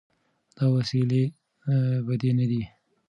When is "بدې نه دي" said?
2.05-2.63